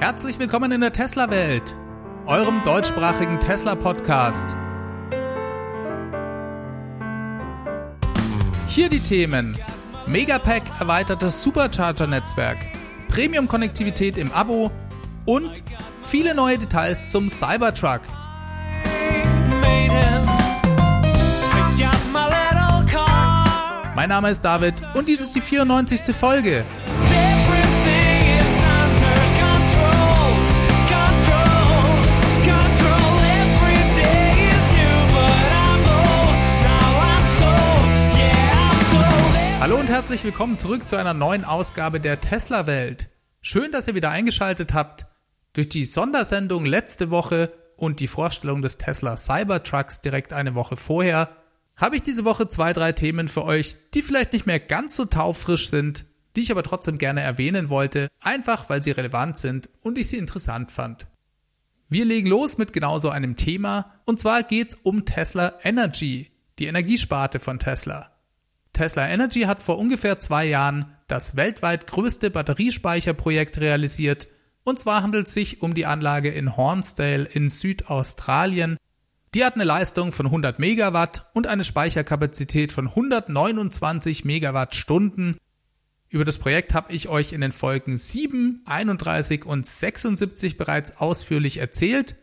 [0.00, 1.76] Herzlich willkommen in der Tesla-Welt,
[2.26, 4.54] eurem deutschsprachigen Tesla-Podcast.
[8.68, 9.58] Hier die Themen:
[10.06, 12.58] Megapack erweitertes Supercharger-Netzwerk,
[13.08, 14.70] Premium-Konnektivität im Abo
[15.26, 15.64] und
[16.00, 18.02] viele neue Details zum Cybertruck.
[23.96, 26.14] Mein Name ist David und dies ist die 94.
[26.14, 26.64] Folge.
[39.68, 43.10] Hallo und herzlich willkommen zurück zu einer neuen Ausgabe der Tesla Welt.
[43.42, 45.04] Schön, dass ihr wieder eingeschaltet habt.
[45.52, 51.36] Durch die Sondersendung letzte Woche und die Vorstellung des Tesla Cybertrucks direkt eine Woche vorher
[51.76, 55.04] habe ich diese Woche zwei, drei Themen für euch, die vielleicht nicht mehr ganz so
[55.04, 59.98] taufrisch sind, die ich aber trotzdem gerne erwähnen wollte, einfach weil sie relevant sind und
[59.98, 61.08] ich sie interessant fand.
[61.90, 66.68] Wir legen los mit genau so einem Thema und zwar geht's um Tesla Energy, die
[66.68, 68.17] Energiesparte von Tesla.
[68.78, 74.28] Tesla Energy hat vor ungefähr zwei Jahren das weltweit größte Batteriespeicherprojekt realisiert.
[74.62, 78.76] Und zwar handelt es sich um die Anlage in Hornsdale in Südaustralien.
[79.34, 85.38] Die hat eine Leistung von 100 Megawatt und eine Speicherkapazität von 129 Megawattstunden.
[86.08, 91.58] Über das Projekt habe ich euch in den Folgen 7, 31 und 76 bereits ausführlich
[91.58, 92.14] erzählt.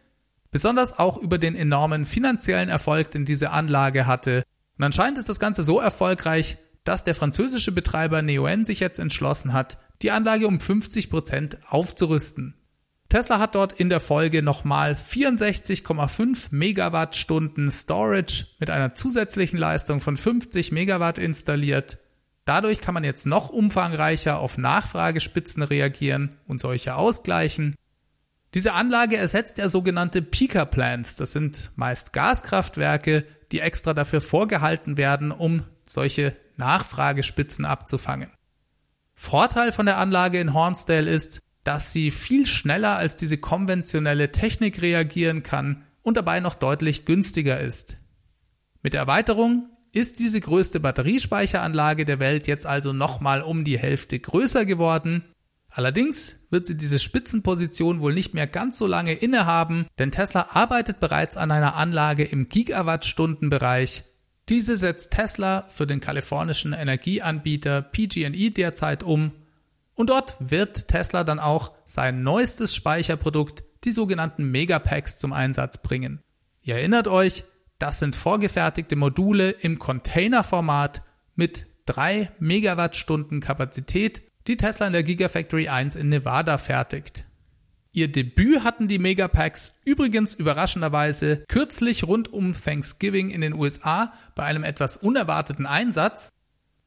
[0.52, 4.44] Besonders auch über den enormen finanziellen Erfolg, den diese Anlage hatte
[4.78, 9.54] und anscheinend ist das Ganze so erfolgreich, dass der französische Betreiber Neoen sich jetzt entschlossen
[9.54, 12.56] hat, die Anlage um 50 Prozent aufzurüsten.
[13.09, 20.18] Tesla hat dort in der Folge nochmal 64,5 Megawattstunden Storage mit einer zusätzlichen Leistung von
[20.18, 22.00] 50 Megawatt installiert.
[22.46, 27.76] Dadurch kann man jetzt noch umfangreicher auf Nachfragespitzen reagieren und solche ausgleichen.
[28.53, 31.16] Diese Anlage ersetzt ja sogenannte Peaker Plants.
[31.16, 38.29] Das sind meist Gaskraftwerke, die extra dafür vorgehalten werden, um solche Nachfragespitzen abzufangen.
[39.13, 44.81] Vorteil von der Anlage in Hornsdale ist, dass sie viel schneller als diese konventionelle Technik
[44.81, 47.95] reagieren kann und dabei noch deutlich günstiger ist.
[48.83, 54.19] Mit der Erweiterung ist diese größte Batteriespeicheranlage der Welt jetzt also nochmal um die Hälfte
[54.19, 55.23] größer geworden
[55.75, 61.02] Allerdings wird sie diese Spitzenposition wohl nicht mehr ganz so lange innehaben, denn Tesla arbeitet
[61.02, 64.06] bereits an einer Anlage im Gigawattstundenbereich.
[64.47, 69.34] Diese setzt Tesla für den kalifornischen Energieanbieter PG&E derzeit um
[69.96, 76.22] und dort wird Tesla dann auch sein neuestes Speicherprodukt, die sogenannten Megapacks, zum Einsatz bringen.
[76.62, 77.44] Ihr erinnert euch,
[77.80, 81.02] das sind vorgefertigte Module im Containerformat
[81.35, 87.25] mit 3 Megawattstunden Kapazität die Tesla in der Gigafactory 1 in Nevada fertigt.
[87.91, 94.44] Ihr Debüt hatten die Megapacks übrigens überraschenderweise kürzlich rund um Thanksgiving in den USA bei
[94.44, 96.29] einem etwas unerwarteten Einsatz.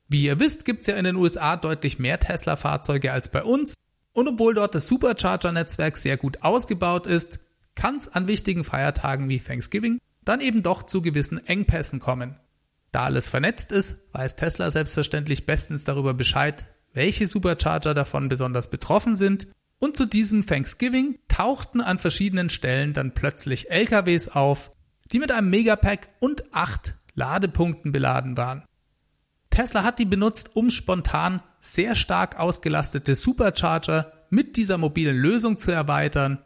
[0.09, 3.75] Wie ihr wisst, gibt's ja in den USA deutlich mehr Tesla-Fahrzeuge als bei uns.
[4.13, 7.41] Und obwohl dort das Supercharger-Netzwerk sehr gut ausgebaut ist,
[7.75, 12.37] kann's an wichtigen Feiertagen wie Thanksgiving dann eben doch zu gewissen Engpässen kommen.
[12.93, 19.17] Da alles vernetzt ist, weiß Tesla selbstverständlich bestens darüber Bescheid, welche Supercharger davon besonders betroffen
[19.17, 19.49] sind.
[19.79, 24.73] Und zu diesem Thanksgiving tauchten an verschiedenen Stellen dann plötzlich LKWs auf,
[25.13, 28.65] die mit einem Megapack und acht Ladepunkten beladen waren.
[29.51, 35.73] Tesla hat die benutzt, um spontan sehr stark ausgelastete Supercharger mit dieser mobilen Lösung zu
[35.73, 36.45] erweitern.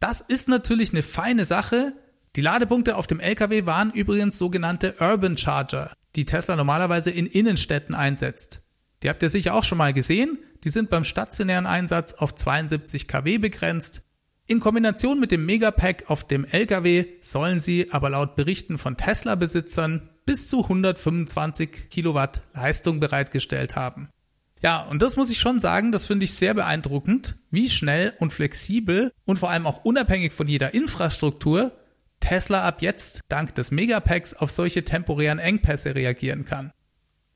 [0.00, 1.94] Das ist natürlich eine feine Sache.
[2.36, 7.94] Die Ladepunkte auf dem LKW waren übrigens sogenannte Urban Charger, die Tesla normalerweise in Innenstädten
[7.94, 8.62] einsetzt.
[9.02, 10.38] Die habt ihr sicher auch schon mal gesehen.
[10.64, 14.02] Die sind beim stationären Einsatz auf 72 kW begrenzt.
[14.46, 20.08] In Kombination mit dem Megapack auf dem LKW sollen sie aber laut Berichten von Tesla-Besitzern
[20.24, 24.08] bis zu 125 Kilowatt Leistung bereitgestellt haben.
[24.60, 28.32] Ja, und das muss ich schon sagen, das finde ich sehr beeindruckend, wie schnell und
[28.32, 31.72] flexibel und vor allem auch unabhängig von jeder Infrastruktur
[32.20, 36.72] Tesla ab jetzt dank des Megapacks auf solche temporären Engpässe reagieren kann.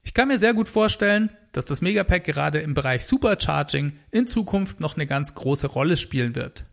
[0.02, 4.80] Ich kann mir sehr gut vorstellen, dass das Megapack gerade im Bereich Supercharging in Zukunft
[4.80, 6.64] noch eine ganz große Rolle spielen wird.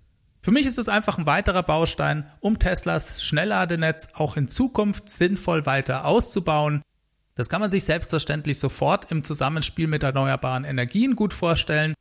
[0.41, 5.65] Für mich ist es einfach ein weiterer Baustein, um Teslas Schnellladenetz auch in Zukunft sinnvoll
[5.65, 6.81] weiter auszubauen.
[7.35, 11.93] Das kann man sich selbstverständlich sofort im Zusammenspiel mit erneuerbaren Energien gut vorstellen,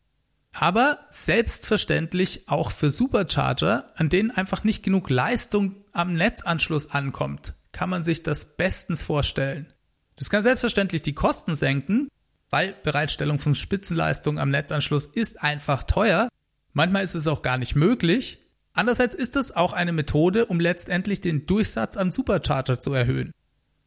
[0.52, 7.90] aber selbstverständlich auch für Supercharger, an denen einfach nicht genug Leistung am Netzanschluss ankommt, kann
[7.90, 9.72] man sich das bestens vorstellen.
[10.16, 12.08] Das kann selbstverständlich die Kosten senken,
[12.50, 16.28] weil Bereitstellung von Spitzenleistung am Netzanschluss ist einfach teuer.
[16.72, 18.38] Manchmal ist es auch gar nicht möglich.
[18.72, 23.32] Andererseits ist es auch eine Methode, um letztendlich den Durchsatz am Supercharger zu erhöhen.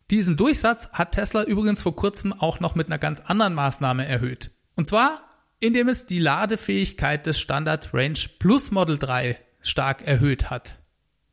[0.10, 4.52] Diesen Durchsatz hat Tesla übrigens vor kurzem auch noch mit einer ganz anderen Maßnahme erhöht.
[4.76, 5.24] Und zwar,
[5.60, 10.80] indem es die Ladefähigkeit des Standard Range Plus Model 3 stark erhöht hat.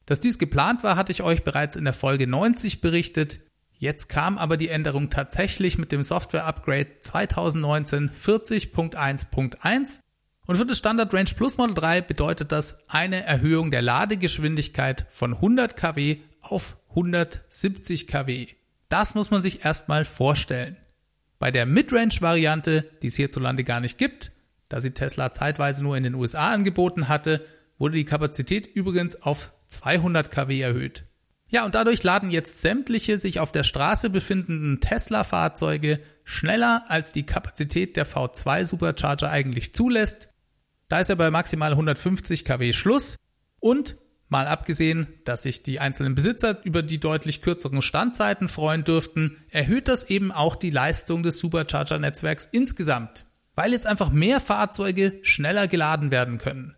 [0.07, 3.41] Dass dies geplant war, hatte ich euch bereits in der Folge 90 berichtet.
[3.79, 10.01] Jetzt kam aber die Änderung tatsächlich mit dem Software-Upgrade 2019 40.1.1
[10.47, 15.35] und für das Standard Range Plus Model 3 bedeutet das eine Erhöhung der Ladegeschwindigkeit von
[15.35, 18.47] 100 kW auf 170 kW.
[18.89, 20.77] Das muss man sich erstmal vorstellen.
[21.39, 24.33] Bei der Midrange-Variante, die es hierzulande gar nicht gibt,
[24.69, 27.45] da sie Tesla zeitweise nur in den USA angeboten hatte,
[27.79, 31.05] wurde die Kapazität übrigens auf 200 kW erhöht.
[31.49, 37.25] Ja, und dadurch laden jetzt sämtliche sich auf der Straße befindenden Tesla-Fahrzeuge schneller als die
[37.25, 40.29] Kapazität der V2 Supercharger eigentlich zulässt.
[40.89, 43.17] Da ist ja bei maximal 150 kW Schluss
[43.61, 43.97] und
[44.29, 49.89] Mal abgesehen, dass sich die einzelnen Besitzer über die deutlich kürzeren Standzeiten freuen dürften, erhöht
[49.89, 53.25] das eben auch die Leistung des Supercharger-Netzwerks insgesamt,
[53.55, 56.77] weil jetzt einfach mehr Fahrzeuge schneller geladen werden können.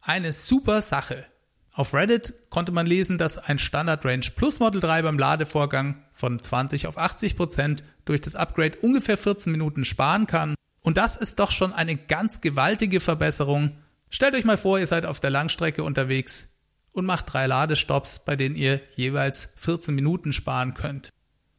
[0.00, 1.26] Eine super Sache.
[1.74, 6.40] Auf Reddit konnte man lesen, dass ein Standard Range Plus Model 3 beim Ladevorgang von
[6.40, 10.54] 20 auf 80 Prozent durch das Upgrade ungefähr 14 Minuten sparen kann.
[10.82, 13.76] Und das ist doch schon eine ganz gewaltige Verbesserung.
[14.08, 16.54] Stellt euch mal vor, ihr seid auf der Langstrecke unterwegs,
[16.94, 21.10] und macht drei Ladestops, bei denen ihr jeweils 14 Minuten sparen könnt.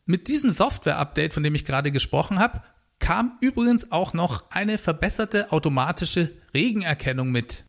[0.06, 2.62] Mit diesem Software-Update, von dem ich gerade gesprochen habe,
[3.00, 7.65] kam übrigens auch noch eine verbesserte automatische Regenerkennung mit.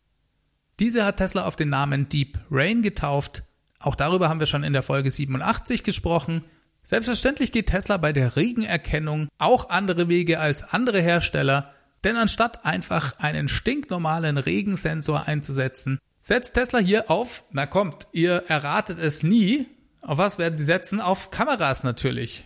[0.79, 3.43] Diese hat Tesla auf den Namen Deep Rain getauft.
[3.79, 6.43] Auch darüber haben wir schon in der Folge 87 gesprochen.
[6.83, 13.19] Selbstverständlich geht Tesla bei der Regenerkennung auch andere Wege als andere Hersteller, denn anstatt einfach
[13.19, 19.65] einen stinknormalen Regensensor einzusetzen, Setzt Tesla hier auf, na kommt, ihr erratet es nie.
[20.01, 20.99] Auf was werden sie setzen?
[20.99, 22.43] Auf Kameras natürlich.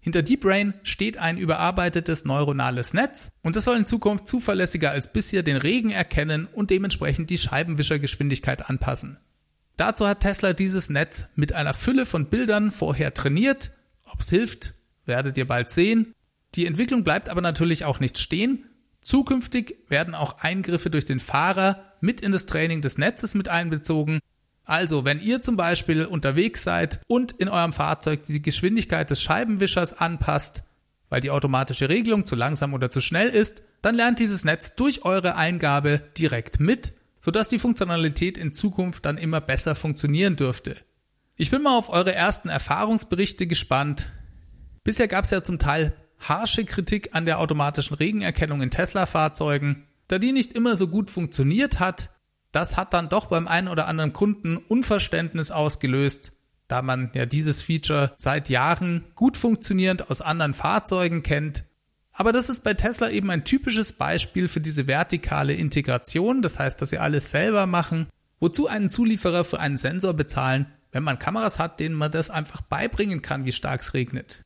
[0.00, 5.42] Hinter DeepBrain steht ein überarbeitetes neuronales Netz und das soll in Zukunft zuverlässiger als bisher
[5.42, 9.18] den Regen erkennen und dementsprechend die Scheibenwischergeschwindigkeit anpassen.
[9.76, 13.72] Dazu hat Tesla dieses Netz mit einer Fülle von Bildern vorher trainiert.
[14.10, 14.74] Ob's hilft,
[15.04, 16.14] werdet ihr bald sehen.
[16.54, 18.66] Die Entwicklung bleibt aber natürlich auch nicht stehen.
[19.02, 24.20] Zukünftig werden auch Eingriffe durch den Fahrer mit in das Training des Netzes mit einbezogen.
[24.70, 29.98] Also, wenn ihr zum Beispiel unterwegs seid und in eurem Fahrzeug die Geschwindigkeit des Scheibenwischers
[29.98, 30.62] anpasst,
[31.08, 35.04] weil die automatische Regelung zu langsam oder zu schnell ist, dann lernt dieses Netz durch
[35.04, 40.76] eure Eingabe direkt mit, sodass die Funktionalität in Zukunft dann immer besser funktionieren dürfte.
[41.34, 44.06] Ich bin mal auf eure ersten Erfahrungsberichte gespannt.
[44.84, 49.88] Bisher gab es ja zum Teil harsche Kritik an der automatischen Regenerkennung in Tesla-Fahrzeugen.
[50.06, 52.10] Da die nicht immer so gut funktioniert hat,
[52.52, 56.32] das hat dann doch beim einen oder anderen Kunden Unverständnis ausgelöst,
[56.68, 61.64] da man ja dieses Feature seit Jahren gut funktionierend aus anderen Fahrzeugen kennt.
[62.12, 66.80] Aber das ist bei Tesla eben ein typisches Beispiel für diese vertikale Integration, das heißt,
[66.80, 68.08] dass sie alles selber machen,
[68.40, 72.62] wozu einen Zulieferer für einen Sensor bezahlen, wenn man Kameras hat, denen man das einfach
[72.62, 74.44] beibringen kann, wie stark es regnet.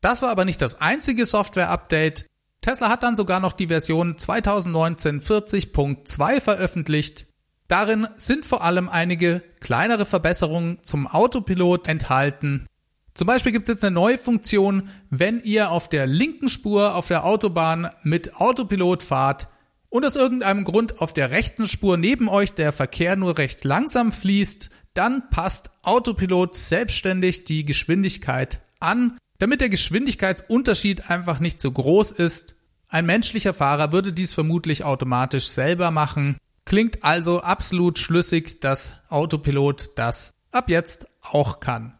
[0.00, 2.26] Das war aber nicht das einzige Software-Update.
[2.64, 7.26] Tesla hat dann sogar noch die Version 2019 40.2 veröffentlicht.
[7.68, 12.64] Darin sind vor allem einige kleinere Verbesserungen zum Autopilot enthalten.
[13.12, 17.06] Zum Beispiel gibt es jetzt eine neue Funktion, wenn ihr auf der linken Spur auf
[17.06, 19.48] der Autobahn mit Autopilot fahrt
[19.90, 24.10] und aus irgendeinem Grund auf der rechten Spur neben euch der Verkehr nur recht langsam
[24.10, 32.12] fließt, dann passt Autopilot selbstständig die Geschwindigkeit an damit der Geschwindigkeitsunterschied einfach nicht so groß
[32.12, 32.56] ist.
[32.88, 36.38] Ein menschlicher Fahrer würde dies vermutlich automatisch selber machen.
[36.64, 41.98] Klingt also absolut schlüssig, dass Autopilot das ab jetzt auch kann.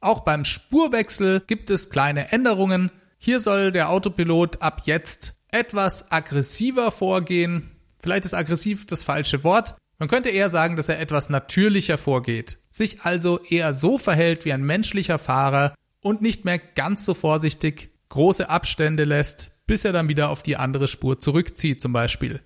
[0.00, 2.90] Auch beim Spurwechsel gibt es kleine Änderungen.
[3.18, 7.70] Hier soll der Autopilot ab jetzt etwas aggressiver vorgehen.
[8.00, 9.74] Vielleicht ist aggressiv das falsche Wort.
[9.98, 12.58] Man könnte eher sagen, dass er etwas natürlicher vorgeht.
[12.70, 15.74] Sich also eher so verhält wie ein menschlicher Fahrer,
[16.08, 20.56] und nicht mehr ganz so vorsichtig große Abstände lässt, bis er dann wieder auf die
[20.56, 22.40] andere Spur zurückzieht zum Beispiel.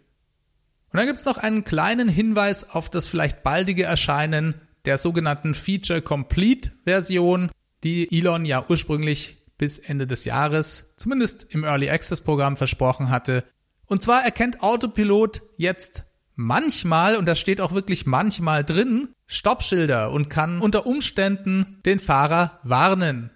[0.90, 6.02] Und dann gibt's noch einen kleinen Hinweis auf das vielleicht baldige Erscheinen der sogenannten Feature
[6.02, 7.52] Complete Version,
[7.84, 13.44] die Elon ja ursprünglich bis Ende des Jahres, zumindest im Early Access Programm versprochen hatte.
[13.86, 16.02] Und zwar erkennt Autopilot jetzt
[16.34, 22.58] manchmal, und da steht auch wirklich manchmal drin, Stoppschilder und kann unter Umständen den Fahrer
[22.64, 23.30] warnen.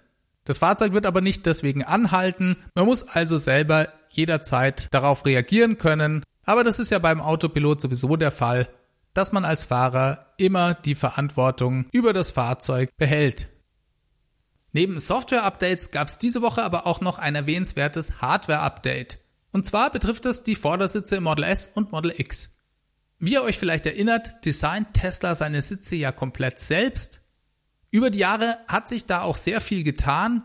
[0.47, 2.55] Das Fahrzeug wird aber nicht deswegen anhalten.
[2.73, 6.23] Man muss also selber jederzeit darauf reagieren können.
[6.45, 8.69] Aber das ist ja beim Autopilot sowieso der Fall,
[9.13, 13.49] dass man als Fahrer immer die Verantwortung über das Fahrzeug behält.
[14.71, 19.19] Neben Software-Updates gab es diese Woche aber auch noch ein erwähnenswertes Hardware-Update.
[19.51, 22.61] Und zwar betrifft es die Vordersitze im Model S und Model X.
[23.19, 27.26] Wie ihr euch vielleicht erinnert, designt Tesla seine Sitze ja komplett selbst.
[27.91, 30.43] Über die Jahre hat sich da auch sehr viel getan,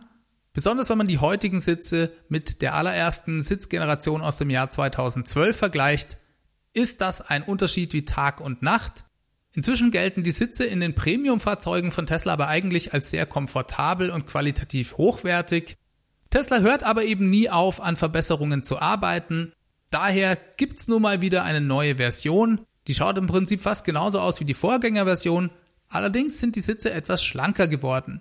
[0.53, 6.19] besonders wenn man die heutigen Sitze mit der allerersten Sitzgeneration aus dem Jahr 2012 vergleicht,
[6.73, 9.05] ist das ein Unterschied wie Tag und Nacht.
[9.55, 14.27] Inzwischen gelten die Sitze in den Premium-Fahrzeugen von Tesla aber eigentlich als sehr komfortabel und
[14.27, 15.77] qualitativ hochwertig.
[16.31, 19.53] Tesla hört aber eben nie auf, an Verbesserungen zu arbeiten.
[19.91, 22.63] Daher gibt's nun mal wieder eine neue Version.
[22.87, 25.51] Die schaut im Prinzip fast genauso aus wie die Vorgängerversion,
[25.95, 28.21] allerdings sind die Sitze etwas schlanker geworden.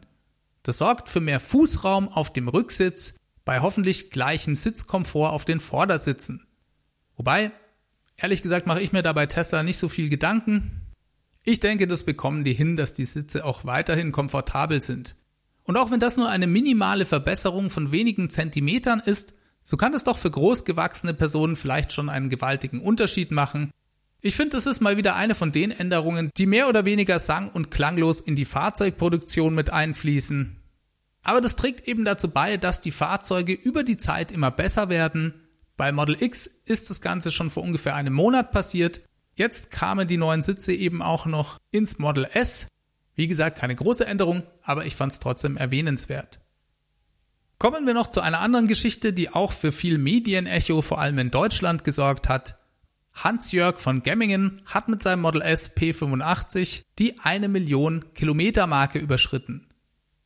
[0.63, 6.45] Das sorgt für mehr Fußraum auf dem Rücksitz bei hoffentlich gleichem Sitzkomfort auf den Vordersitzen.
[7.15, 7.51] Wobei,
[8.17, 10.81] ehrlich gesagt, mache ich mir dabei Tesla nicht so viel Gedanken.
[11.43, 15.15] Ich denke, das bekommen die hin, dass die Sitze auch weiterhin komfortabel sind.
[15.63, 20.03] Und auch wenn das nur eine minimale Verbesserung von wenigen Zentimetern ist, so kann es
[20.03, 23.71] doch für großgewachsene Personen vielleicht schon einen gewaltigen Unterschied machen.
[24.23, 27.49] Ich finde, das ist mal wieder eine von den Änderungen, die mehr oder weniger sang-
[27.49, 30.61] und klanglos in die Fahrzeugproduktion mit einfließen.
[31.23, 35.47] Aber das trägt eben dazu bei, dass die Fahrzeuge über die Zeit immer besser werden.
[35.75, 39.01] Bei Model X ist das Ganze schon vor ungefähr einem Monat passiert.
[39.35, 42.67] Jetzt kamen die neuen Sitze eben auch noch ins Model S.
[43.15, 46.39] Wie gesagt, keine große Änderung, aber ich fand es trotzdem erwähnenswert.
[47.57, 51.31] Kommen wir noch zu einer anderen Geschichte, die auch für viel Medienecho vor allem in
[51.31, 52.60] Deutschland gesorgt hat.
[53.13, 59.67] Hans-Jörg von Gemmingen hat mit seinem Model S P85 die eine Million Kilometer Marke überschritten.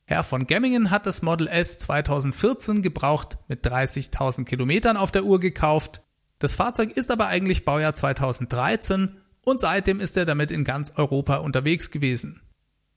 [0.04, 5.40] Herr von Gemmingen hat das Model S 2014 gebraucht mit 30.000 Kilometern auf der Uhr
[5.40, 6.02] gekauft.
[6.38, 11.38] Das Fahrzeug ist aber eigentlich Baujahr 2013 und seitdem ist er damit in ganz Europa
[11.38, 12.40] unterwegs gewesen.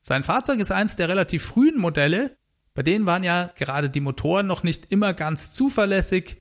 [0.01, 2.38] Sein Fahrzeug ist eins der relativ frühen Modelle,
[2.74, 6.38] bei denen waren ja gerade die Motoren noch nicht immer ganz zuverlässig.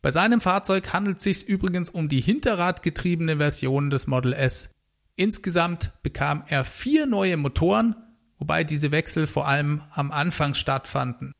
[0.00, 4.70] Bei seinem Fahrzeug handelt es sich übrigens um die hinterradgetriebene Version des Model S.
[5.16, 7.96] Insgesamt bekam er vier neue Motoren,
[8.38, 11.32] wobei diese Wechsel vor allem am Anfang stattfanden.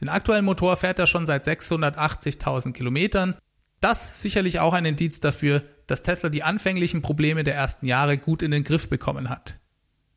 [0.00, 3.36] Den aktuellen Motor fährt er schon seit 680.000 Kilometern.
[3.80, 8.42] Das sicherlich auch ein Indiz dafür, dass Tesla die anfänglichen Probleme der ersten Jahre gut
[8.42, 9.56] in den Griff bekommen hat.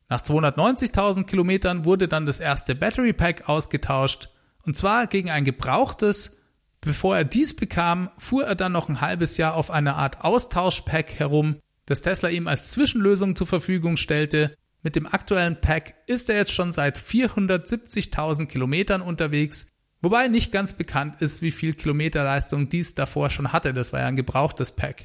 [0.08, 4.30] Nach 290.000 Kilometern wurde dann das erste Battery Pack ausgetauscht,
[4.64, 6.39] und zwar gegen ein gebrauchtes.
[6.80, 11.18] Bevor er dies bekam, fuhr er dann noch ein halbes Jahr auf einer Art Austauschpack
[11.18, 11.56] herum,
[11.86, 14.54] das Tesla ihm als Zwischenlösung zur Verfügung stellte.
[14.82, 19.68] Mit dem aktuellen Pack ist er jetzt schon seit 470.000 Kilometern unterwegs,
[20.00, 23.74] wobei nicht ganz bekannt ist, wie viel Kilometerleistung dies davor schon hatte.
[23.74, 25.04] Das war ja ein gebrauchtes Pack.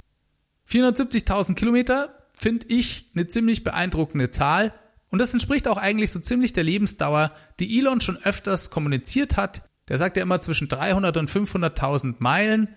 [0.69, 4.73] 470.000 Kilometer finde ich eine ziemlich beeindruckende Zahl
[5.09, 9.67] und das entspricht auch eigentlich so ziemlich der Lebensdauer, die Elon schon öfters kommuniziert hat.
[9.89, 12.69] Der sagt ja immer zwischen 300 und 500.000 Meilen.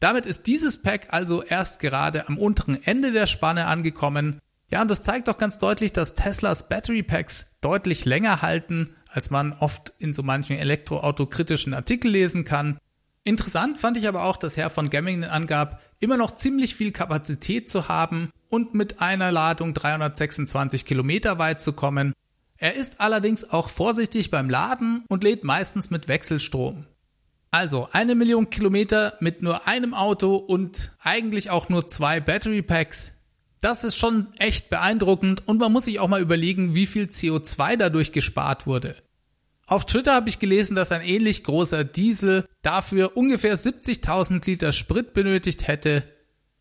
[0.00, 4.40] Damit ist dieses Pack also erst gerade am unteren Ende der Spanne angekommen.
[4.70, 9.30] Ja, und das zeigt doch ganz deutlich, dass Teslas Battery Packs deutlich länger halten, als
[9.30, 12.78] man oft in so manchen Elektroauto-kritischen Artikel lesen kann.
[13.22, 17.68] Interessant fand ich aber auch, dass Herr von Gemmingen angab, immer noch ziemlich viel Kapazität
[17.68, 22.12] zu haben und mit einer Ladung 326 Kilometer weit zu kommen.
[22.58, 26.86] Er ist allerdings auch vorsichtig beim Laden und lädt meistens mit Wechselstrom.
[27.50, 33.12] Also eine Million Kilometer mit nur einem Auto und eigentlich auch nur zwei Battery Packs.
[33.60, 37.76] Das ist schon echt beeindruckend und man muss sich auch mal überlegen, wie viel CO2
[37.76, 38.96] dadurch gespart wurde.
[39.66, 45.12] Auf Twitter habe ich gelesen, dass ein ähnlich großer Diesel dafür ungefähr 70.000 Liter Sprit
[45.12, 46.04] benötigt hätte.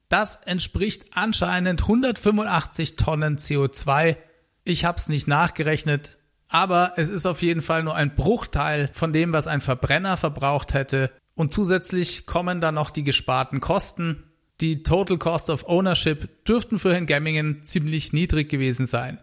[0.09, 4.17] Das entspricht anscheinend 185 Tonnen CO2.
[4.65, 6.17] Ich habe es nicht nachgerechnet,
[6.47, 10.73] aber es ist auf jeden Fall nur ein Bruchteil von dem, was ein Verbrenner verbraucht
[10.73, 11.11] hätte.
[11.35, 14.23] Und zusätzlich kommen dann noch die gesparten Kosten.
[14.61, 19.19] Die Total Cost of Ownership dürften für Herrn Gemmingen ziemlich niedrig gewesen sein.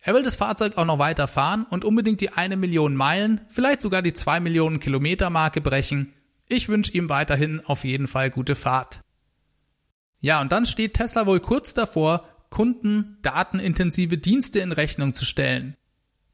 [0.00, 3.80] Er will das Fahrzeug auch noch weiter fahren und unbedingt die eine Million Meilen, vielleicht
[3.80, 6.12] sogar die zwei Millionen Kilometer Marke brechen.
[6.48, 9.00] Ich wünsche ihm weiterhin auf jeden Fall gute Fahrt.
[10.20, 15.76] Ja, und dann steht Tesla wohl kurz davor, Kunden datenintensive Dienste in Rechnung zu stellen.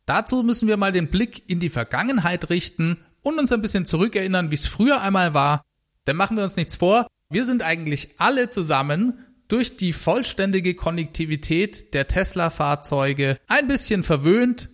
[0.07, 4.53] Dazu müssen wir mal den Blick in die Vergangenheit richten und uns ein bisschen zurückerinnern,
[4.53, 5.65] wie es früher einmal war.
[6.07, 11.93] Denn machen wir uns nichts vor, wir sind eigentlich alle zusammen durch die vollständige Konnektivität
[11.93, 14.69] der Tesla-Fahrzeuge ein bisschen verwöhnt.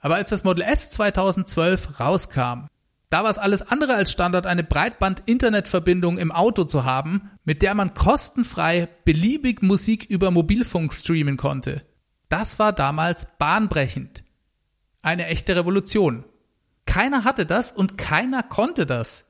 [0.00, 2.66] Aber als das Model S 2012 rauskam,
[3.10, 7.74] Da war es alles andere als Standard, eine Breitband-Internetverbindung im Auto zu haben, mit der
[7.74, 11.82] man kostenfrei beliebig Musik über Mobilfunk streamen konnte.
[12.28, 14.22] Das war damals bahnbrechend.
[15.02, 16.24] Eine echte Revolution.
[16.86, 19.26] Keiner hatte das und keiner konnte das.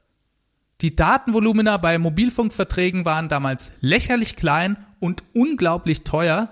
[0.83, 6.51] Die Datenvolumina bei Mobilfunkverträgen waren damals lächerlich klein und unglaublich teuer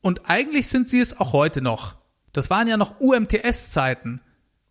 [0.00, 1.96] und eigentlich sind sie es auch heute noch.
[2.32, 4.20] Das waren ja noch UMTS-Zeiten.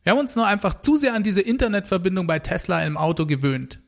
[0.03, 3.79] Wir haben uns nur einfach zu sehr an diese Internetverbindung bei Tesla im Auto gewöhnt.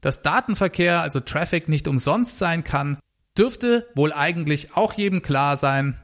[0.00, 2.98] Dass Datenverkehr, also Traffic, nicht umsonst sein kann,
[3.36, 5.98] dürfte wohl eigentlich auch jedem klar sein.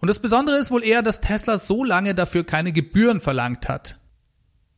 [0.00, 3.98] Und das Besondere ist wohl eher, dass Tesla so lange dafür keine Gebühren verlangt hat.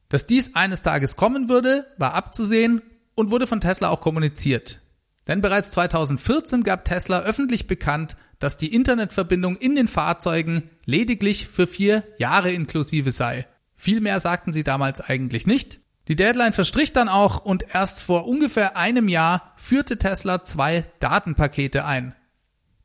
[0.09, 2.83] Dass dies eines Tages kommen würde, war abzusehen
[3.15, 4.81] und wurde von Tesla auch kommuniziert.
[5.27, 11.67] Denn bereits 2014 gab Tesla öffentlich bekannt, dass die Internetverbindung in den Fahrzeugen lediglich für
[11.67, 13.47] vier Jahre inklusive sei.
[13.83, 15.81] Viel mehr sagten sie damals eigentlich nicht.
[16.07, 21.85] Die Deadline verstrich dann auch und erst vor ungefähr einem Jahr führte Tesla zwei Datenpakete
[21.85, 22.15] ein.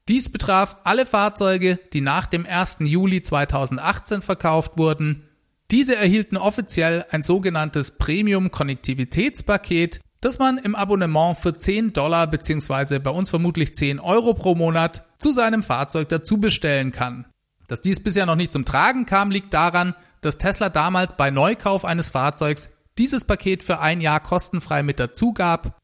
[0.10, 2.78] Dies betraf alle Fahrzeuge, die nach dem 1.
[2.80, 5.30] Juli 2018 verkauft wurden.
[5.70, 12.98] Diese erhielten offiziell ein sogenanntes Premium-Konnektivitätspaket, das man im Abonnement für 10 Dollar bzw.
[12.98, 17.28] bei uns vermutlich 10 Euro pro Monat zu seinem Fahrzeug dazu bestellen kann.
[17.68, 21.86] Dass dies bisher noch nicht zum Tragen kam, liegt daran, dass Tesla damals bei Neukauf
[21.86, 25.80] eines Fahrzeugs dieses Paket für ein Jahr kostenfrei mit dazu gab.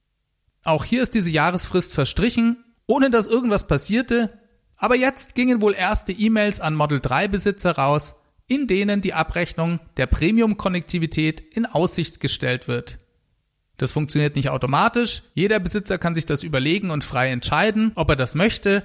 [0.63, 4.39] Auch hier ist diese Jahresfrist verstrichen, ohne dass irgendwas passierte,
[4.77, 8.15] aber jetzt gingen wohl erste E-Mails an Model 3 Besitzer raus,
[8.47, 12.97] in denen die Abrechnung der Premium-Konnektivität in Aussicht gestellt wird.
[13.77, 15.23] Das funktioniert nicht automatisch.
[15.33, 18.83] Jeder Besitzer kann sich das überlegen und frei entscheiden, ob er das möchte.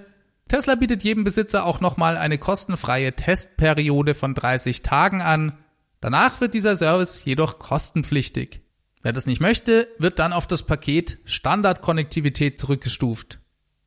[0.48, 5.52] Tesla bietet jedem Besitzer auch nochmal eine kostenfreie Testperiode von 30 Tagen an.
[6.00, 8.62] Danach wird dieser Service jedoch kostenpflichtig.
[9.02, 13.40] Wer das nicht möchte, wird dann auf das Paket Standardkonnektivität zurückgestuft.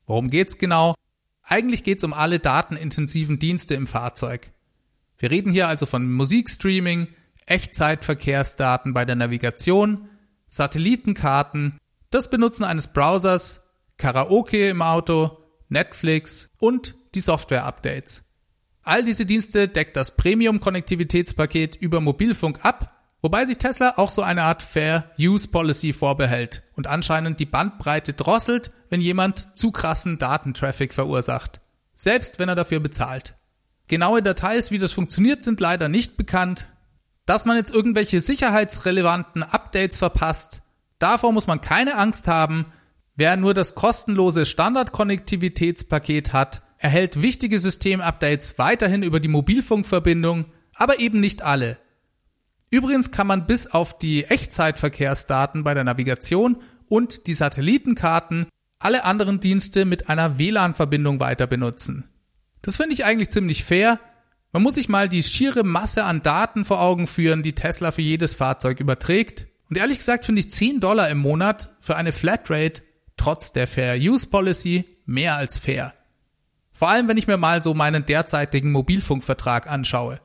[0.05, 0.95] Worum geht's genau?
[1.43, 4.51] Eigentlich geht's um alle datenintensiven Dienste im Fahrzeug.
[5.17, 7.07] Wir reden hier also von Musikstreaming,
[7.45, 10.09] Echtzeitverkehrsdaten bei der Navigation,
[10.47, 11.77] Satellitenkarten,
[12.09, 15.40] das Benutzen eines Browsers, Karaoke im Auto,
[15.71, 18.25] Netflix und die Software-Updates.
[18.83, 24.43] All diese Dienste deckt das Premium-Konnektivitätspaket über Mobilfunk ab, wobei sich Tesla auch so eine
[24.43, 30.93] Art Fair Use Policy vorbehält und anscheinend die Bandbreite drosselt, wenn jemand zu krassen Datentraffic
[30.93, 31.61] verursacht.
[31.95, 33.35] Selbst wenn er dafür bezahlt.
[33.87, 36.67] Genaue Details, wie das funktioniert, sind leider nicht bekannt.
[37.25, 40.63] Dass man jetzt irgendwelche sicherheitsrelevanten Updates verpasst,
[40.97, 42.65] davor muss man keine Angst haben.
[43.15, 51.19] Wer nur das kostenlose Standardkonnektivitätspaket hat, erhält wichtige Systemupdates weiterhin über die Mobilfunkverbindung, aber eben
[51.19, 51.77] nicht alle.
[52.69, 58.47] Übrigens kann man bis auf die Echtzeitverkehrsdaten bei der Navigation und die Satellitenkarten
[58.79, 62.09] alle anderen Dienste mit einer WLAN-Verbindung weiter benutzen.
[62.61, 63.99] Das finde ich eigentlich ziemlich fair,
[64.53, 68.01] man muss sich mal die schiere Masse an Daten vor Augen führen, die Tesla für
[68.01, 69.47] jedes Fahrzeug überträgt.
[69.69, 72.81] Und ehrlich gesagt finde ich 10 Dollar im Monat für eine Flatrate
[73.21, 75.93] trotz der Fair Use Policy mehr als fair.
[76.73, 80.19] Vor allem, wenn ich mir mal so meinen derzeitigen Mobilfunkvertrag anschaue.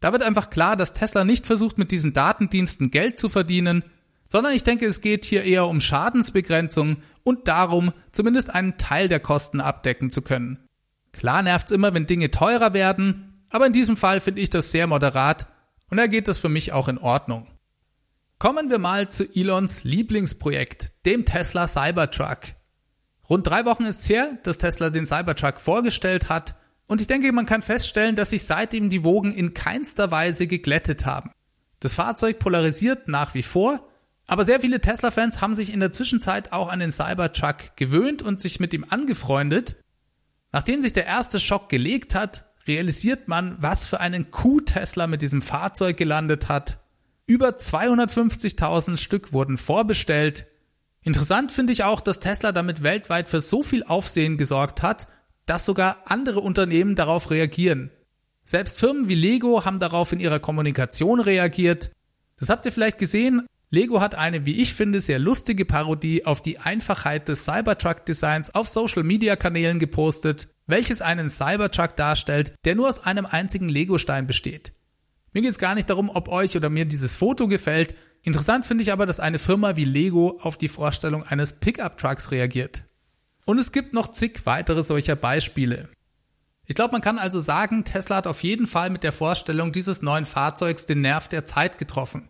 [0.00, 3.84] Da wird einfach klar, dass Tesla nicht versucht, mit diesen Datendiensten Geld zu verdienen,
[4.24, 9.20] sondern ich denke, es geht hier eher um Schadensbegrenzung und darum, zumindest einen Teil der
[9.20, 10.66] Kosten abdecken zu können.
[11.12, 14.86] Klar nervt's immer, wenn Dinge teurer werden, aber in diesem Fall finde ich das sehr
[14.86, 15.48] moderat
[15.90, 17.46] und da geht das für mich auch in Ordnung.
[18.38, 22.38] Kommen wir mal zu Elons Lieblingsprojekt, dem Tesla Cybertruck.
[23.28, 26.54] Rund drei Wochen ist her, dass Tesla den Cybertruck vorgestellt hat
[26.86, 31.04] und ich denke, man kann feststellen, dass sich seitdem die Wogen in keinster Weise geglättet
[31.04, 31.32] haben.
[31.80, 33.88] Das Fahrzeug polarisiert nach wie vor,
[34.28, 38.40] aber sehr viele Tesla-Fans haben sich in der Zwischenzeit auch an den Cybertruck gewöhnt und
[38.40, 39.74] sich mit ihm angefreundet.
[40.52, 45.22] Nachdem sich der erste Schock gelegt hat, realisiert man, was für einen Coup Tesla mit
[45.22, 46.78] diesem Fahrzeug gelandet hat.
[47.28, 50.46] Über 250.000 Stück wurden vorbestellt.
[51.02, 55.06] Interessant finde ich auch, dass Tesla damit weltweit für so viel Aufsehen gesorgt hat,
[55.46, 57.90] dass sogar andere Unternehmen darauf reagieren.
[58.44, 61.92] Selbst Firmen wie Lego haben darauf in ihrer Kommunikation reagiert.
[62.38, 63.46] Das habt ihr vielleicht gesehen.
[63.70, 68.66] Lego hat eine, wie ich finde, sehr lustige Parodie auf die Einfachheit des Cybertruck-Designs auf
[68.66, 74.72] Social-Media-Kanälen gepostet welches einen Cybertruck darstellt, der nur aus einem einzigen Legostein besteht.
[75.32, 77.94] Mir geht es gar nicht darum, ob euch oder mir dieses Foto gefällt.
[78.22, 82.84] Interessant finde ich aber, dass eine Firma wie Lego auf die Vorstellung eines Pickup-Trucks reagiert.
[83.44, 85.88] Und es gibt noch zig weitere solcher Beispiele.
[86.66, 90.02] Ich glaube, man kann also sagen, Tesla hat auf jeden Fall mit der Vorstellung dieses
[90.02, 92.28] neuen Fahrzeugs den Nerv der Zeit getroffen.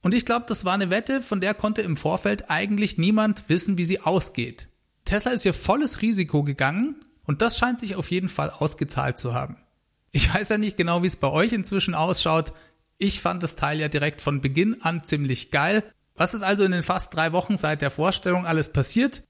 [0.00, 3.76] Und ich glaube, das war eine Wette, von der konnte im Vorfeld eigentlich niemand wissen,
[3.76, 4.68] wie sie ausgeht.
[5.04, 9.34] Tesla ist hier volles Risiko gegangen und das scheint sich auf jeden Fall ausgezahlt zu
[9.34, 9.56] haben.
[10.14, 12.52] Ich weiß ja nicht genau, wie es bei euch inzwischen ausschaut.
[12.98, 15.82] Ich fand das Teil ja direkt von Beginn an ziemlich geil.
[16.14, 19.24] Was ist also in den fast drei Wochen seit der Vorstellung alles passiert?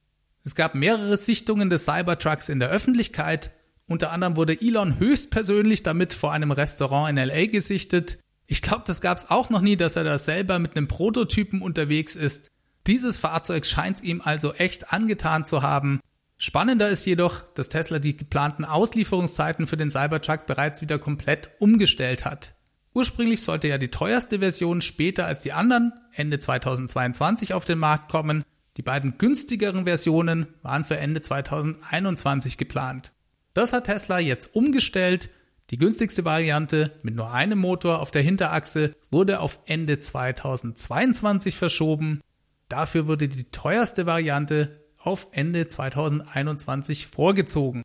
[0.44, 3.50] Es gab mehrere Sichtungen des Cybertrucks in der Öffentlichkeit.
[3.86, 8.18] Unter anderem wurde Elon höchstpersönlich damit vor einem Restaurant in LA gesichtet.
[8.46, 11.62] Ich glaube, das gab es auch noch nie, dass er da selber mit einem Prototypen
[11.62, 12.50] unterwegs ist.
[12.86, 16.00] Dieses Fahrzeug scheint ihm also echt angetan zu haben.
[16.44, 22.26] Spannender ist jedoch, dass Tesla die geplanten Auslieferungszeiten für den Cybertruck bereits wieder komplett umgestellt
[22.26, 22.52] hat.
[22.92, 28.10] Ursprünglich sollte ja die teuerste Version später als die anderen, Ende 2022, auf den Markt
[28.10, 28.44] kommen.
[28.76, 33.12] Die beiden günstigeren Versionen waren für Ende 2021 geplant.
[33.54, 35.30] Das hat Tesla jetzt umgestellt.
[35.70, 42.20] Die günstigste Variante mit nur einem Motor auf der Hinterachse wurde auf Ende 2022 verschoben.
[42.68, 47.82] Dafür wurde die teuerste Variante auf Ende 2021 vorgezogen.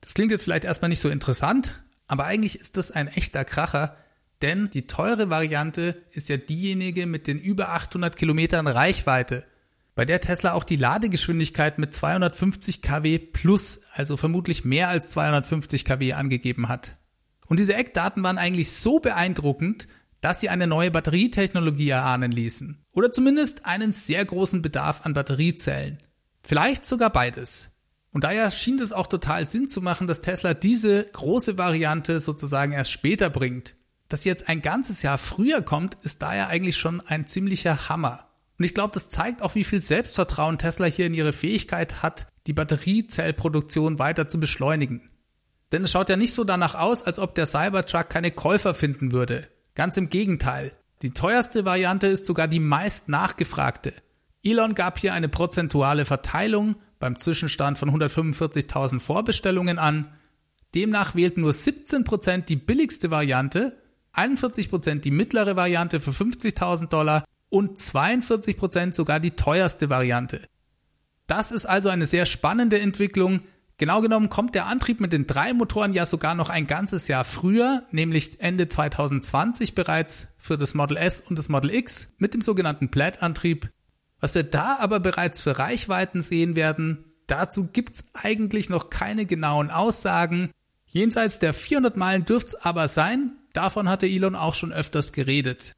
[0.00, 3.96] Das klingt jetzt vielleicht erstmal nicht so interessant, aber eigentlich ist das ein echter Kracher,
[4.42, 9.46] denn die teure Variante ist ja diejenige mit den über 800 Kilometern Reichweite,
[9.94, 15.84] bei der Tesla auch die Ladegeschwindigkeit mit 250 kW plus, also vermutlich mehr als 250
[15.84, 16.96] kW angegeben hat.
[17.46, 19.86] Und diese Eckdaten waren eigentlich so beeindruckend,
[20.22, 22.84] dass sie eine neue Batterietechnologie erahnen ließen.
[22.92, 25.98] Oder zumindest einen sehr großen Bedarf an Batteriezellen.
[26.42, 27.70] Vielleicht sogar beides.
[28.12, 32.72] Und daher schien es auch total Sinn zu machen, dass Tesla diese große Variante sozusagen
[32.72, 33.74] erst später bringt.
[34.08, 38.28] Dass sie jetzt ein ganzes Jahr früher kommt, ist daher eigentlich schon ein ziemlicher Hammer.
[38.58, 42.26] Und ich glaube, das zeigt auch, wie viel Selbstvertrauen Tesla hier in ihre Fähigkeit hat,
[42.46, 45.10] die Batteriezellproduktion weiter zu beschleunigen.
[45.72, 49.12] Denn es schaut ja nicht so danach aus, als ob der Cybertruck keine Käufer finden
[49.12, 49.48] würde.
[49.74, 50.72] Ganz im Gegenteil.
[51.00, 53.94] Die teuerste Variante ist sogar die meist nachgefragte.
[54.44, 60.08] Elon gab hier eine prozentuale Verteilung beim Zwischenstand von 145.000 Vorbestellungen an.
[60.74, 63.76] Demnach wählten nur 17% die billigste Variante,
[64.14, 70.42] 41% die mittlere Variante für 50.000 Dollar und 42% sogar die teuerste Variante.
[71.26, 73.42] Das ist also eine sehr spannende Entwicklung.
[73.78, 77.24] Genau genommen kommt der Antrieb mit den drei Motoren ja sogar noch ein ganzes Jahr
[77.24, 82.40] früher, nämlich Ende 2020 bereits für das Model S und das Model X mit dem
[82.40, 83.70] sogenannten Plaid-Antrieb.
[84.22, 89.72] Was wir da aber bereits für Reichweiten sehen werden, dazu gibt's eigentlich noch keine genauen
[89.72, 90.52] Aussagen.
[90.86, 95.72] Jenseits der 400 Meilen dürft's aber sein, davon hatte Elon auch schon öfters geredet.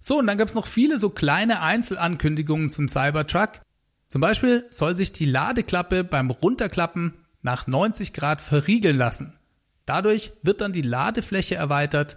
[0.00, 3.60] So, und dann gab's noch viele so kleine Einzelankündigungen zum Cybertruck.
[4.08, 9.38] Zum Beispiel soll sich die Ladeklappe beim Runterklappen nach 90 Grad verriegeln lassen.
[9.86, 12.16] Dadurch wird dann die Ladefläche erweitert.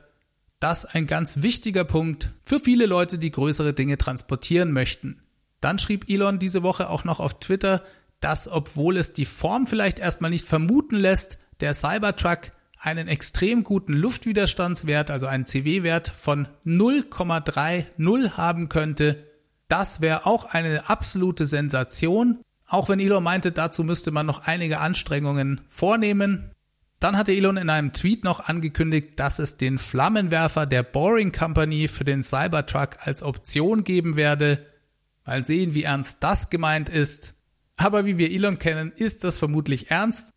[0.60, 5.22] Das ein ganz wichtiger Punkt für viele Leute, die größere Dinge transportieren möchten.
[5.62, 7.84] Dann schrieb Elon diese Woche auch noch auf Twitter,
[8.20, 13.94] dass obwohl es die Form vielleicht erstmal nicht vermuten lässt, der Cybertruck einen extrem guten
[13.94, 19.24] Luftwiderstandswert, also einen CW-Wert von 0,30 haben könnte.
[19.68, 22.40] Das wäre auch eine absolute Sensation.
[22.68, 26.52] Auch wenn Elon meinte, dazu müsste man noch einige Anstrengungen vornehmen.
[27.00, 31.88] Dann hatte Elon in einem Tweet noch angekündigt, dass es den Flammenwerfer der Boring Company
[31.88, 34.66] für den Cybertruck als Option geben werde.
[35.28, 37.34] Mal sehen, wie ernst das gemeint ist.
[37.76, 40.34] Aber wie wir Elon kennen, ist das vermutlich ernst.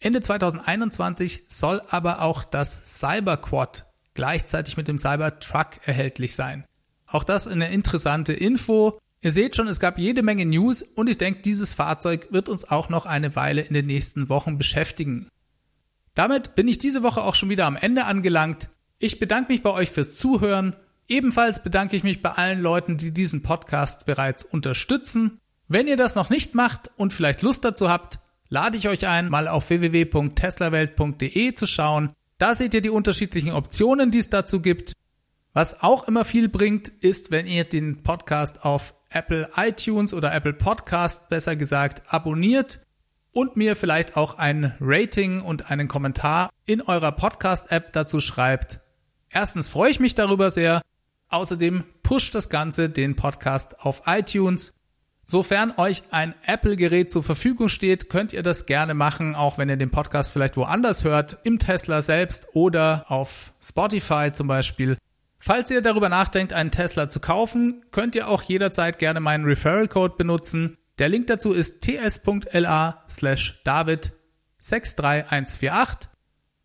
[0.00, 6.64] Ende 2021 soll aber auch das Cyberquad gleichzeitig mit dem Cybertruck erhältlich sein.
[7.06, 8.98] Auch das eine interessante Info.
[9.20, 12.68] Ihr seht schon, es gab jede Menge News und ich denke, dieses Fahrzeug wird uns
[12.68, 15.28] auch noch eine Weile in den nächsten Wochen beschäftigen.
[16.14, 18.68] Damit bin ich diese Woche auch schon wieder am Ende angelangt.
[18.98, 20.74] Ich bedanke mich bei euch fürs Zuhören
[21.08, 25.40] Ebenfalls bedanke ich mich bei allen Leuten, die diesen Podcast bereits unterstützen.
[25.66, 28.18] Wenn ihr das noch nicht macht und vielleicht Lust dazu habt,
[28.50, 32.10] lade ich euch ein, mal auf www.teslawelt.de zu schauen.
[32.36, 34.92] Da seht ihr die unterschiedlichen Optionen, die es dazu gibt.
[35.54, 40.52] Was auch immer viel bringt, ist, wenn ihr den Podcast auf Apple iTunes oder Apple
[40.52, 42.80] Podcast besser gesagt abonniert
[43.32, 48.80] und mir vielleicht auch ein Rating und einen Kommentar in eurer Podcast-App dazu schreibt.
[49.30, 50.82] Erstens freue ich mich darüber sehr
[51.28, 54.72] Außerdem pusht das Ganze den Podcast auf iTunes.
[55.24, 59.76] Sofern euch ein Apple-Gerät zur Verfügung steht, könnt ihr das gerne machen, auch wenn ihr
[59.76, 64.96] den Podcast vielleicht woanders hört, im Tesla selbst oder auf Spotify zum Beispiel.
[65.38, 70.14] Falls ihr darüber nachdenkt, einen Tesla zu kaufen, könnt ihr auch jederzeit gerne meinen Referral-Code
[70.16, 70.78] benutzen.
[70.98, 74.12] Der Link dazu ist ts.la slash david
[74.60, 76.08] 63148.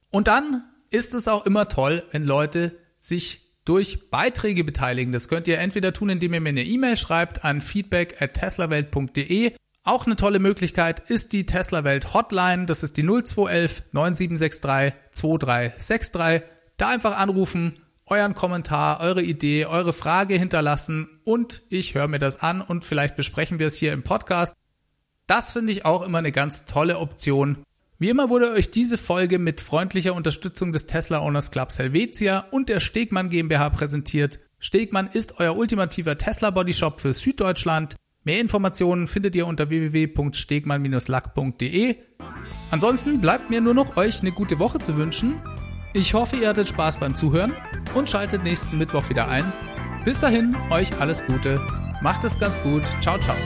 [0.09, 5.11] Und dann ist es auch immer toll, wenn Leute sich durch Beiträge beteiligen.
[5.11, 9.53] Das könnt ihr entweder tun, indem ihr mir eine E-Mail schreibt an feedback at teslawelt.de.
[9.85, 12.65] Auch eine tolle Möglichkeit ist die Tesla Welt Hotline.
[12.65, 16.49] Das ist die 0211 9763 2363.
[16.77, 22.41] Da einfach anrufen, euren Kommentar, eure Idee, eure Frage hinterlassen und ich höre mir das
[22.41, 24.55] an und vielleicht besprechen wir es hier im Podcast.
[25.27, 27.63] Das finde ich auch immer eine ganz tolle Option.
[28.03, 32.67] Wie immer wurde euch diese Folge mit freundlicher Unterstützung des Tesla Owners Clubs Helvetia und
[32.67, 34.41] der Stegmann GmbH präsentiert.
[34.59, 37.95] Stegmann ist euer ultimativer Tesla Bodyshop für Süddeutschland.
[38.25, 41.95] Mehr Informationen findet ihr unter www.stegmann-lack.de.
[42.71, 45.39] Ansonsten bleibt mir nur noch euch eine gute Woche zu wünschen.
[45.93, 47.53] Ich hoffe, ihr hattet Spaß beim Zuhören
[47.93, 49.45] und schaltet nächsten Mittwoch wieder ein.
[50.03, 51.65] Bis dahin, euch alles Gute.
[52.01, 52.83] Macht es ganz gut.
[52.99, 53.37] Ciao, ciao.